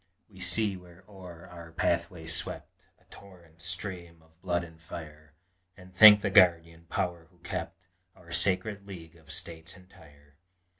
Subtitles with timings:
[0.27, 5.35] We see where o'er our pathway swept A torrent stream of blood and fire,
[5.77, 7.85] And thank the Guardian Power who kept
[8.15, 10.37] Our sacred League of States entire.